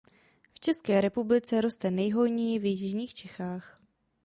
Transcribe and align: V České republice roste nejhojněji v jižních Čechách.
V 0.53 0.59
České 0.59 1.01
republice 1.01 1.61
roste 1.61 1.91
nejhojněji 1.91 2.59
v 2.59 2.65
jižních 2.65 3.13
Čechách. 3.13 3.81